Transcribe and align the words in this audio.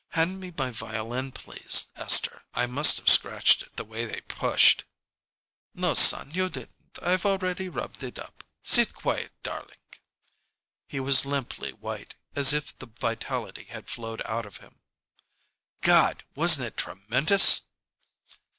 "Hand 0.13 0.39
me 0.39 0.51
my 0.57 0.71
violin, 0.71 1.31
please, 1.31 1.91
Esther. 1.95 2.41
I 2.55 2.65
must 2.65 2.97
have 2.97 3.07
scratched 3.07 3.61
it, 3.61 3.75
the 3.75 3.83
way 3.83 4.03
they 4.05 4.21
pushed." 4.21 4.83
"No, 5.75 5.93
son, 5.93 6.31
you 6.31 6.49
didn't. 6.49 6.97
I've 6.99 7.23
already 7.23 7.69
rubbed 7.69 8.01
it 8.03 8.17
up. 8.17 8.43
Sit 8.63 8.95
quiet, 8.95 9.31
darlink!" 9.43 10.01
He 10.87 10.99
was 10.99 11.23
limply 11.27 11.73
white, 11.73 12.15
as 12.35 12.51
if 12.51 12.75
the 12.79 12.87
vitality 12.87 13.65
had 13.65 13.87
flowed 13.91 14.23
out 14.25 14.47
of 14.47 14.57
him. 14.57 14.81
"God! 15.81 16.23
wasn't 16.35 16.65
it 16.65 16.77
tremendous?" 16.77 17.61